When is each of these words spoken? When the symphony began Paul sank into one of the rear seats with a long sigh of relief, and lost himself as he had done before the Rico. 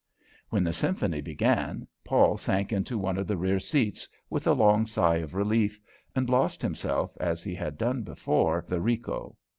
When 0.49 0.63
the 0.63 0.73
symphony 0.73 1.21
began 1.21 1.85
Paul 2.03 2.35
sank 2.35 2.73
into 2.73 2.97
one 2.97 3.19
of 3.19 3.27
the 3.27 3.37
rear 3.37 3.59
seats 3.59 4.07
with 4.31 4.47
a 4.47 4.53
long 4.53 4.87
sigh 4.87 5.17
of 5.17 5.35
relief, 5.35 5.79
and 6.15 6.27
lost 6.27 6.63
himself 6.63 7.15
as 7.19 7.43
he 7.43 7.53
had 7.53 7.77
done 7.77 8.01
before 8.01 8.65
the 8.67 8.81
Rico. 8.81 9.37